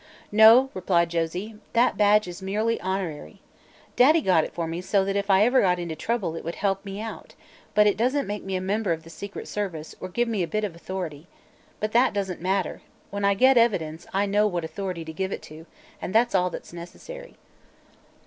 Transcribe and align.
"No," 0.31 0.71
replied 0.73 1.11
Josie; 1.11 1.57
"that 1.73 1.95
badge 1.95 2.27
is 2.27 2.41
merely 2.41 2.81
honorary. 2.81 3.39
Daddy 3.95 4.19
got 4.19 4.43
it 4.43 4.51
for 4.51 4.65
me 4.65 4.81
so 4.81 5.05
that 5.05 5.15
if 5.15 5.29
ever 5.29 5.59
I 5.59 5.61
got 5.61 5.77
into 5.79 5.95
trouble 5.95 6.35
it 6.35 6.43
would 6.43 6.55
help 6.55 6.83
me 6.83 6.99
out, 6.99 7.35
but 7.75 7.85
it 7.85 7.97
doesn't 7.97 8.25
make 8.25 8.43
me 8.43 8.55
a 8.55 8.61
member 8.61 8.93
of 8.93 9.03
the 9.03 9.11
secret 9.11 9.47
service 9.47 9.93
or 9.99 10.09
give 10.09 10.27
me 10.27 10.41
a 10.41 10.47
bit 10.47 10.63
of 10.63 10.75
authority. 10.75 11.27
But 11.79 11.91
that 11.91 12.13
doesn't 12.15 12.41
matter; 12.41 12.81
when 13.11 13.23
I 13.23 13.35
get 13.35 13.59
evidence, 13.59 14.07
I 14.11 14.25
know 14.25 14.47
what 14.47 14.65
authority 14.65 15.05
to 15.05 15.13
give 15.13 15.31
it 15.31 15.43
to, 15.43 15.67
and 16.01 16.15
that's 16.15 16.33
all 16.33 16.49
that 16.49 16.63
is 16.63 16.73
necessary." 16.73 17.37